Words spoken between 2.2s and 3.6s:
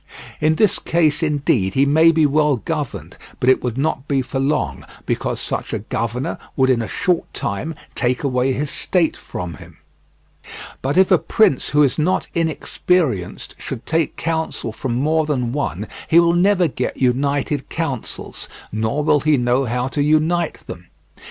well governed, but